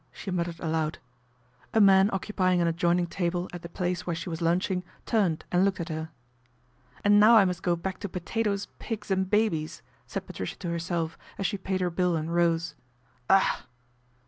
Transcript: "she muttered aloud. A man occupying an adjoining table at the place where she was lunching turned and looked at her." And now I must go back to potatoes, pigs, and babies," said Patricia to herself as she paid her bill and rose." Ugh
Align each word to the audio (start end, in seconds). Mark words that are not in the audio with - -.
"she 0.11 0.31
muttered 0.31 0.59
aloud. 0.59 0.97
A 1.75 1.79
man 1.79 2.09
occupying 2.11 2.59
an 2.59 2.65
adjoining 2.67 3.05
table 3.05 3.47
at 3.53 3.61
the 3.61 3.69
place 3.69 4.03
where 4.07 4.15
she 4.15 4.29
was 4.29 4.41
lunching 4.41 4.83
turned 5.05 5.45
and 5.51 5.63
looked 5.63 5.79
at 5.79 5.89
her." 5.89 6.09
And 7.05 7.19
now 7.19 7.37
I 7.37 7.45
must 7.45 7.61
go 7.61 7.75
back 7.75 7.99
to 7.99 8.09
potatoes, 8.09 8.67
pigs, 8.79 9.11
and 9.11 9.29
babies," 9.29 9.83
said 10.07 10.25
Patricia 10.25 10.57
to 10.57 10.69
herself 10.69 11.19
as 11.37 11.45
she 11.45 11.55
paid 11.59 11.81
her 11.81 11.91
bill 11.91 12.15
and 12.15 12.33
rose." 12.33 12.73
Ugh 13.29 13.59